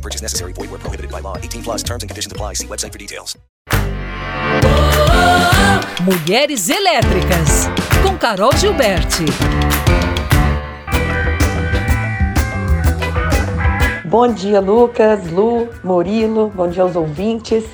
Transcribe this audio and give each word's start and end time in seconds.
No 0.00 0.02
purchase 0.02 0.22
necessary. 0.22 0.54
Void 0.54 0.70
where 0.70 0.80
prohibited 0.80 1.10
by 1.12 1.20
law. 1.20 1.36
18 1.36 1.62
plus 1.62 1.82
terms 1.82 2.02
and 2.02 2.08
conditions 2.08 2.32
apply. 2.32 2.54
See 2.54 2.66
website 2.66 2.92
for 2.92 2.98
details. 2.98 3.36
Mulheres 6.00 6.70
Elétricas, 6.70 7.68
com 8.02 8.16
Carol 8.16 8.50
Gilberti. 8.56 9.26
Bom 14.06 14.32
dia, 14.32 14.60
Lucas, 14.60 15.30
Lu, 15.30 15.68
Murilo, 15.84 16.50
bom 16.54 16.66
dia 16.68 16.82
aos 16.82 16.96
ouvintes. 16.96 17.64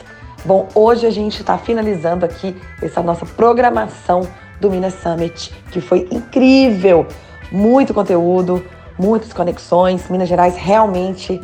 Bom, 0.45 0.68
hoje 0.74 1.06
a 1.06 1.10
gente 1.10 1.40
está 1.40 1.56
finalizando 1.56 2.27
aqui 2.27 2.60
essa 2.82 3.02
nossa 3.02 3.24
programação 3.24 4.29
do 4.60 4.68
Minas 4.68 4.95
Summit, 4.95 5.54
que 5.70 5.80
foi 5.80 6.09
incrível. 6.10 7.06
Muito 7.52 7.95
conteúdo, 7.95 8.66
muitas 8.98 9.32
conexões. 9.32 10.10
Minas 10.10 10.29
Gerais 10.29 10.56
realmente 10.56 11.40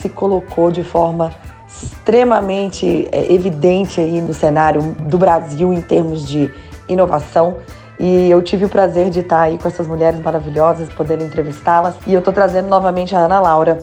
se 0.00 0.08
colocou 0.08 0.70
de 0.70 0.84
forma 0.84 1.32
extremamente 1.68 3.08
é, 3.10 3.32
evidente 3.32 4.00
aí 4.00 4.20
no 4.20 4.32
cenário 4.32 4.82
do 5.00 5.18
Brasil 5.18 5.72
em 5.72 5.80
termos 5.80 6.26
de 6.26 6.52
inovação. 6.88 7.58
E 7.98 8.30
eu 8.30 8.42
tive 8.42 8.66
o 8.66 8.68
prazer 8.68 9.10
de 9.10 9.20
estar 9.20 9.40
aí 9.40 9.58
com 9.58 9.66
essas 9.66 9.86
mulheres 9.86 10.20
maravilhosas, 10.20 10.88
poder 10.90 11.20
entrevistá-las. 11.20 11.94
E 12.06 12.12
eu 12.12 12.18
estou 12.18 12.32
trazendo 12.32 12.68
novamente 12.68 13.14
a 13.16 13.20
Ana 13.20 13.40
Laura. 13.40 13.78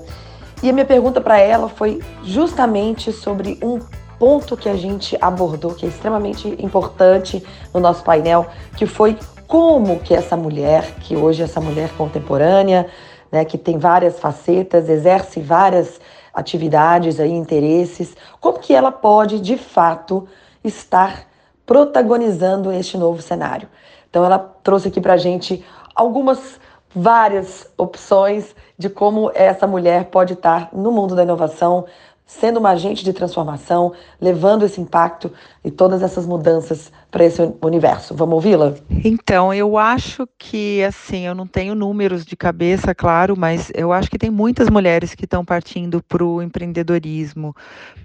E 0.61 0.69
a 0.69 0.73
minha 0.73 0.85
pergunta 0.85 1.19
para 1.19 1.39
ela 1.39 1.67
foi 1.67 1.99
justamente 2.23 3.11
sobre 3.11 3.57
um 3.61 3.79
ponto 4.17 4.55
que 4.55 4.69
a 4.69 4.75
gente 4.75 5.17
abordou, 5.19 5.73
que 5.73 5.85
é 5.85 5.89
extremamente 5.89 6.47
importante 6.59 7.43
no 7.73 7.79
nosso 7.79 8.03
painel, 8.03 8.45
que 8.77 8.85
foi 8.85 9.17
como 9.47 9.99
que 9.99 10.13
essa 10.13 10.37
mulher, 10.37 10.95
que 11.01 11.15
hoje 11.15 11.41
é 11.41 11.45
essa 11.45 11.59
mulher 11.59 11.89
contemporânea, 11.97 12.87
né, 13.33 13.43
que 13.43 13.57
tem 13.57 13.79
várias 13.79 14.19
facetas, 14.19 14.87
exerce 14.87 15.41
várias 15.41 15.99
atividades 16.31 17.19
aí, 17.19 17.31
interesses, 17.31 18.15
como 18.39 18.59
que 18.59 18.75
ela 18.75 18.91
pode, 18.91 19.39
de 19.39 19.57
fato, 19.57 20.27
estar 20.63 21.25
protagonizando 21.65 22.71
este 22.71 22.95
novo 22.95 23.23
cenário. 23.23 23.67
Então 24.07 24.23
ela 24.23 24.37
trouxe 24.37 24.89
aqui 24.89 25.01
para 25.01 25.13
a 25.13 25.17
gente 25.17 25.65
algumas 25.95 26.59
várias 26.95 27.67
opções 27.75 28.55
de 28.77 28.87
como 28.87 29.31
essa 29.33 29.65
mulher 29.65 30.05
pode 30.05 30.33
estar 30.33 30.69
no 30.71 30.91
mundo 30.91 31.15
da 31.15 31.23
inovação, 31.23 31.85
sendo 32.25 32.59
uma 32.59 32.69
agente 32.69 33.03
de 33.03 33.13
transformação, 33.13 33.93
levando 34.19 34.63
esse 34.65 34.79
impacto 34.79 35.31
e 35.63 35.69
todas 35.69 36.01
essas 36.01 36.25
mudanças 36.25 36.91
para 37.11 37.25
esse 37.25 37.41
universo. 37.61 38.15
Vamos 38.15 38.35
ouvi-la? 38.35 38.73
Então, 38.89 39.53
eu 39.53 39.77
acho 39.77 40.27
que, 40.37 40.83
assim, 40.83 41.25
eu 41.27 41.35
não 41.35 41.45
tenho 41.45 41.75
números 41.75 42.25
de 42.25 42.35
cabeça, 42.35 42.95
claro, 42.95 43.37
mas 43.37 43.71
eu 43.75 43.91
acho 43.93 44.09
que 44.09 44.17
tem 44.17 44.29
muitas 44.29 44.69
mulheres 44.69 45.13
que 45.13 45.25
estão 45.25 45.45
partindo 45.45 46.01
para 46.01 46.23
o 46.23 46.41
empreendedorismo. 46.41 47.55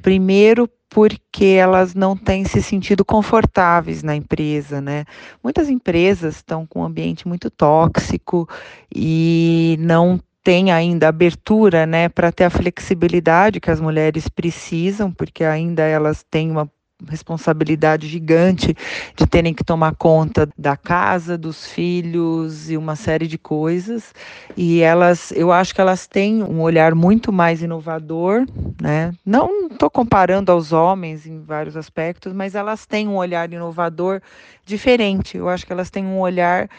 Primeiro, 0.03 0.69
porque 0.91 1.45
elas 1.45 1.95
não 1.95 2.17
têm 2.17 2.45
se 2.45 2.63
sentido 2.63 3.05
confortáveis 3.05 4.03
na 4.03 4.17
empresa, 4.17 4.81
né? 4.81 5.05
Muitas 5.43 5.69
empresas 5.69 6.37
estão 6.37 6.67
com 6.67 6.81
um 6.81 6.85
ambiente 6.85 7.29
muito 7.29 7.51
tóxico 7.51 8.49
e 8.95 9.77
não 9.81 10.19
tem 10.49 10.73
ainda 10.73 11.09
abertura, 11.09 11.85
né, 11.85 12.09
para 12.09 12.33
ter 12.33 12.45
a 12.45 12.49
flexibilidade 12.49 13.61
que 13.61 13.71
as 13.71 13.83
mulheres 13.83 14.31
precisam, 14.31 15.13
porque 15.13 15.45
ainda 15.45 15.83
elas 15.83 16.23
têm 16.23 16.51
uma 16.51 16.67
responsabilidade 17.07 18.09
gigante 18.09 18.75
de 19.15 19.27
terem 19.27 19.53
que 19.53 19.63
tomar 19.63 19.95
conta 19.97 20.49
da 20.57 20.75
casa, 20.75 21.37
dos 21.37 21.67
filhos 21.67 22.71
e 22.71 22.79
uma 22.79 22.97
série 22.97 23.27
de 23.27 23.37
coisas. 23.37 24.15
E 24.57 24.81
elas, 24.81 25.33
eu 25.33 25.53
acho 25.53 25.75
que 25.75 25.83
elas 25.83 26.07
têm 26.07 26.43
um 26.43 26.63
olhar 26.63 26.95
muito 26.95 27.31
mais 27.31 27.61
inovador, 27.61 28.47
né? 28.81 29.13
Não 29.27 29.67
estou 29.67 29.91
comparando 29.91 30.51
aos 30.51 30.73
homens 30.73 31.27
em 31.27 31.43
vários 31.43 31.77
aspectos, 31.77 32.33
mas 32.33 32.55
elas 32.55 32.87
têm 32.87 33.07
um 33.07 33.17
olhar 33.17 33.53
inovador 33.53 34.23
diferente. 34.65 35.37
Eu 35.37 35.47
acho 35.51 35.67
que 35.67 35.73
elas 35.75 35.91
têm 35.91 36.07
um 36.07 36.19
olhar 36.19 36.71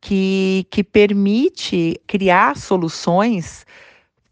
que, 0.00 0.66
que 0.70 0.82
permite 0.82 2.00
criar 2.06 2.56
soluções 2.56 3.66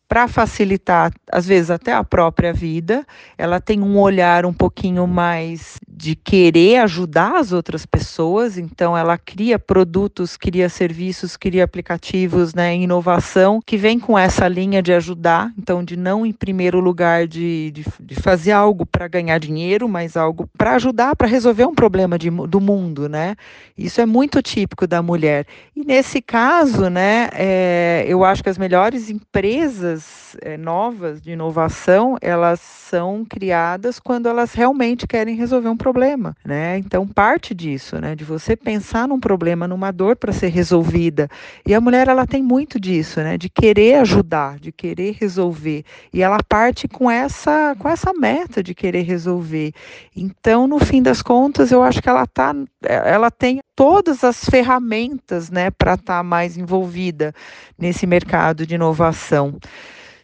para 0.08 0.26
facilitar, 0.26 1.12
às 1.30 1.46
vezes, 1.46 1.70
até 1.70 1.92
a 1.92 2.02
própria 2.02 2.52
vida. 2.52 3.06
Ela 3.36 3.60
tem 3.60 3.82
um 3.82 3.98
olhar 3.98 4.46
um 4.46 4.54
pouquinho 4.54 5.06
mais 5.06 5.78
de 5.98 6.14
querer 6.14 6.76
ajudar 6.76 7.38
as 7.38 7.50
outras 7.50 7.84
pessoas, 7.84 8.56
então 8.56 8.96
ela 8.96 9.18
cria 9.18 9.58
produtos, 9.58 10.36
cria 10.36 10.68
serviços, 10.68 11.36
cria 11.36 11.64
aplicativos, 11.64 12.54
né, 12.54 12.76
inovação, 12.76 13.60
que 13.66 13.76
vem 13.76 13.98
com 13.98 14.16
essa 14.16 14.46
linha 14.46 14.80
de 14.80 14.92
ajudar, 14.92 15.52
então 15.58 15.82
de 15.82 15.96
não 15.96 16.24
em 16.24 16.32
primeiro 16.32 16.78
lugar 16.78 17.26
de, 17.26 17.72
de, 17.72 17.84
de 17.98 18.14
fazer 18.14 18.52
algo 18.52 18.86
para 18.86 19.08
ganhar 19.08 19.38
dinheiro, 19.38 19.88
mas 19.88 20.16
algo 20.16 20.48
para 20.56 20.76
ajudar, 20.76 21.16
para 21.16 21.26
resolver 21.26 21.64
um 21.64 21.74
problema 21.74 22.16
de, 22.16 22.30
do 22.30 22.60
mundo, 22.60 23.08
né? 23.08 23.34
Isso 23.76 24.00
é 24.00 24.06
muito 24.06 24.40
típico 24.40 24.86
da 24.86 25.02
mulher. 25.02 25.46
E 25.74 25.84
nesse 25.84 26.22
caso, 26.22 26.88
né, 26.88 27.28
é, 27.32 28.04
eu 28.06 28.24
acho 28.24 28.40
que 28.40 28.48
as 28.48 28.58
melhores 28.58 29.10
empresas 29.10 30.36
é, 30.42 30.56
novas 30.56 31.20
de 31.20 31.32
inovação, 31.32 32.16
elas 32.20 32.60
são 32.60 33.24
criadas 33.28 33.98
quando 33.98 34.28
elas 34.28 34.54
realmente 34.54 35.04
querem 35.04 35.34
resolver 35.34 35.68
um 35.68 35.76
problema 35.76 35.87
problema, 35.88 36.36
né? 36.44 36.76
Então 36.76 37.06
parte 37.06 37.54
disso, 37.54 37.98
né, 37.98 38.14
de 38.14 38.22
você 38.22 38.54
pensar 38.54 39.08
num 39.08 39.18
problema, 39.18 39.66
numa 39.66 39.90
dor 39.90 40.16
para 40.16 40.32
ser 40.32 40.48
resolvida. 40.48 41.28
E 41.66 41.74
a 41.74 41.80
mulher 41.80 42.08
ela 42.08 42.26
tem 42.26 42.42
muito 42.42 42.78
disso, 42.78 43.20
né, 43.20 43.38
de 43.38 43.48
querer 43.48 44.00
ajudar, 44.00 44.58
de 44.58 44.70
querer 44.70 45.16
resolver. 45.18 45.84
E 46.12 46.22
ela 46.22 46.38
parte 46.46 46.86
com 46.86 47.10
essa 47.10 47.74
com 47.78 47.88
essa 47.88 48.12
meta 48.12 48.62
de 48.62 48.74
querer 48.74 49.02
resolver. 49.02 49.72
Então, 50.14 50.66
no 50.66 50.78
fim 50.78 51.02
das 51.02 51.22
contas, 51.22 51.72
eu 51.72 51.82
acho 51.82 52.02
que 52.02 52.08
ela 52.08 52.26
tá 52.26 52.54
ela 52.82 53.30
tem 53.30 53.60
todas 53.74 54.22
as 54.24 54.44
ferramentas, 54.44 55.50
né, 55.50 55.70
para 55.70 55.94
estar 55.94 56.18
tá 56.18 56.22
mais 56.22 56.58
envolvida 56.58 57.32
nesse 57.78 58.06
mercado 58.06 58.66
de 58.66 58.74
inovação 58.74 59.58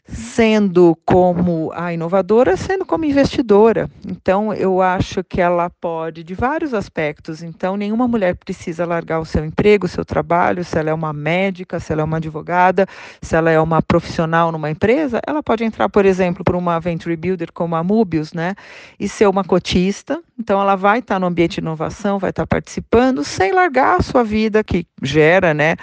sendo 0.07 0.97
como 1.07 1.73
a 1.75 1.93
inovadora, 1.93 2.57
sendo 2.57 2.85
como 2.85 3.07
investidora. 3.07 3.89
Então, 4.07 4.53
eu 4.53 4.83
acho 4.83 5.25
que 5.25 5.41
ela 5.41 5.71
pode, 5.71 6.23
de 6.23 6.35
vários 6.35 6.75
aspectos. 6.75 7.43
Então, 7.43 7.77
nenhuma 7.77 8.07
mulher 8.07 8.37
precisa 8.37 8.85
largar 8.85 9.21
o 9.21 9.25
seu 9.25 9.45
emprego, 9.45 9.87
o 9.87 9.89
seu 9.89 10.05
trabalho, 10.05 10.63
se 10.63 10.79
ela 10.79 10.91
é 10.91 10.95
uma 10.95 11.13
médica, 11.13 11.81
se 11.81 11.91
ela 11.91 12.03
é 12.03 12.05
uma 12.05 12.19
advogada, 12.19 12.87
se 13.23 13.35
ela 13.35 13.51
é 13.51 13.59
uma 13.59 13.81
profissional 13.81 14.53
numa 14.53 14.71
empresa, 14.71 15.21
ela 15.27 15.43
pode 15.43 15.65
entrar, 15.65 15.89
por 15.89 16.05
exemplo, 16.05 16.45
para 16.45 16.57
uma 16.57 16.79
venture 16.79 17.17
builder 17.17 17.51
como 17.53 17.75
a 17.75 17.83
Mubius, 17.83 18.35
né, 18.35 18.55
e 19.01 19.09
ser 19.09 19.27
uma 19.27 19.43
cotista. 19.43 20.21
Então, 20.39 20.61
ela 20.61 20.77
vai 20.77 20.99
estar 20.99 21.19
no 21.19 21.27
ambiente 21.27 21.55
de 21.55 21.61
inovação, 21.61 22.19
vai 22.19 22.31
estar 22.31 22.47
participando, 22.47 23.25
sem 23.25 23.53
largar 23.53 24.01
a 24.01 24.03
sua 24.03 24.23
vida, 24.23 24.63
que 24.63 24.87
gera, 25.03 25.55
né, 25.55 25.77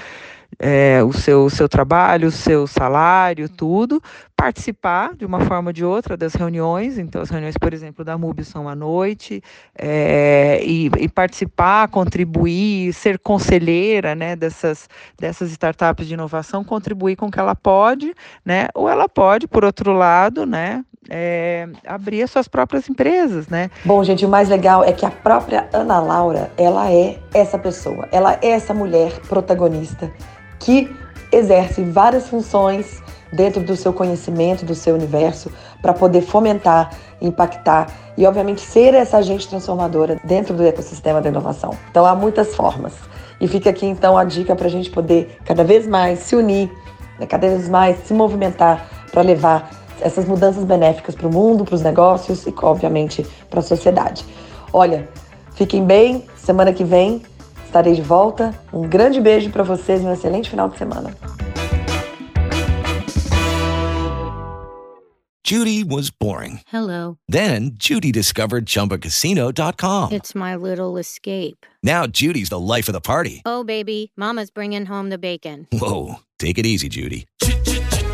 é, 0.60 1.04
o 1.04 1.14
seu, 1.14 1.50
seu 1.50 1.68
trabalho, 1.68 2.28
o 2.28 2.32
seu 2.32 2.68
salário, 2.68 3.50
tudo, 3.50 4.02
participar 4.36 5.16
de 5.16 5.26
uma 5.26 5.40
forma 5.42 5.70
ou 5.70 5.74
de 5.74 5.86
outra 5.86 6.18
das 6.18 6.34
reuniões, 6.34 6.98
então 6.98 7.22
as 7.22 7.30
reuniões, 7.30 7.58
por 7.58 7.74
exemplo, 7.74 8.04
da 8.04 8.18
MUB 8.18 8.44
são 8.44 8.68
à 8.68 8.76
noite, 8.76 9.42
é, 9.78 10.60
e, 10.64 10.90
e, 10.98 11.08
participar, 11.08 11.88
contribuir, 11.90 12.94
ser 12.94 13.20
conselheira 13.20 14.16
né, 14.16 14.36
dessas, 14.36 14.90
dessas 15.20 15.52
startups 15.52 16.08
de 16.08 16.14
inovação, 16.14 16.64
contribuir 16.64 17.16
com 17.16 17.28
o 17.28 17.32
que 17.32 17.40
ela 17.40 17.56
pode, 17.56 18.14
né, 18.46 18.68
ou 18.74 18.90
ela 18.90 19.08
pode, 19.08 19.48
por 19.48 19.64
outro 19.64 19.94
lado, 19.94 20.46
né, 20.46 20.84
é, 21.10 21.68
abrir 21.86 22.24
as 22.24 22.32
suas 22.32 22.48
próprias 22.48 22.88
empresas, 22.90 23.48
né? 23.48 23.72
Bom, 23.84 24.04
gente, 24.04 24.26
o 24.26 24.30
mais 24.30 24.50
legal 24.50 24.84
é 24.84 24.92
que 24.92 25.06
a 25.06 25.10
própria 25.10 25.68
Ana 25.74 26.00
Laura, 26.00 26.52
ela 26.58 26.92
é 26.92 27.20
essa 27.34 27.58
pessoa, 27.58 28.08
ela 28.12 28.38
é 28.42 28.50
essa 28.50 28.74
mulher 28.74 29.12
protagonista 29.28 30.12
que 30.62 30.96
exerce 31.32 31.84
várias 31.84 32.28
funções 32.28 33.02
dentro 33.32 33.62
do 33.62 33.76
seu 33.76 33.94
conhecimento, 33.94 34.66
do 34.66 34.76
seu 34.76 34.96
universo, 34.96 35.52
para 35.82 35.94
poder 35.94 36.22
fomentar, 36.22 36.92
impactar 37.22 37.88
e, 38.18 38.26
obviamente, 38.26 38.62
ser 38.62 38.94
essa 38.94 39.18
agente 39.18 39.48
transformadora 39.48 40.20
dentro 40.24 40.54
do 40.54 40.64
ecossistema 40.64 41.22
da 41.22 41.30
inovação. 41.30 41.76
Então, 41.90 42.06
há 42.06 42.14
muitas 42.14 42.56
formas. 42.56 42.94
E 43.40 43.48
fica 43.48 43.70
aqui, 43.70 43.86
então, 43.86 44.18
a 44.18 44.24
dica 44.24 44.56
para 44.56 44.68
a 44.68 44.70
gente 44.70 44.90
poder 44.90 45.38
cada 45.46 45.64
vez 45.64 45.88
mais 45.88 46.20
se 46.20 46.36
unir, 46.36 46.70
né, 47.20 47.26
cada 47.26 47.48
vez 47.48 47.70
mais 47.70 47.98
se 48.06 48.14
movimentar 48.14 48.86
para 49.12 49.22
levar 49.22 49.72
essas 50.02 50.26
mudanças 50.26 50.64
benéficas 50.64 51.16
para 51.16 51.28
o 51.28 51.34
mundo, 51.34 51.64
para 51.64 51.76
os 51.76 51.82
negócios 51.82 52.46
e, 52.46 52.54
obviamente, 52.62 53.26
para 53.50 53.60
a 53.60 53.64
sociedade. 53.64 54.26
Olha, 54.74 55.08
fiquem 55.54 55.86
bem. 55.86 56.26
Semana 56.36 56.74
que 56.74 56.84
vem 56.84 57.22
estarei 57.72 57.94
de 57.94 58.02
volta. 58.02 58.54
Um 58.74 58.82
grande 58.82 59.22
beijo 59.22 59.50
para 59.50 59.64
vocês 59.64 60.02
e 60.02 60.06
um 60.06 60.14
excelente 60.14 60.50
final 60.50 60.70
de 60.70 60.78
semana. 60.78 61.16
Judy 65.44 65.84
was 65.84 66.10
boring. 66.10 66.62
Hello. 66.68 67.18
Then 67.28 67.72
Judy 67.74 68.12
discovered 68.12 68.66
ChumbaCasino.com. 68.66 70.12
It's 70.14 70.34
my 70.34 70.56
little 70.56 70.98
escape. 70.98 71.66
Now 71.84 72.08
Judy's 72.08 72.50
the 72.50 72.60
life 72.60 72.88
of 72.88 72.94
the 72.94 73.02
party. 73.02 73.42
Oh, 73.46 73.64
baby, 73.64 74.12
Mama's 74.16 74.50
bringing 74.50 74.86
home 74.86 75.10
the 75.10 75.18
bacon. 75.18 75.68
Whoa, 75.74 76.20
take 76.40 76.58
it 76.58 76.66
easy, 76.66 76.88
Judy. 76.88 77.26